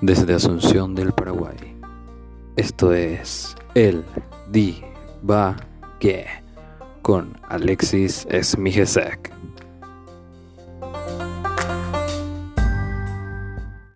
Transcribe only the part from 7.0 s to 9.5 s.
con Alexis Smigesek.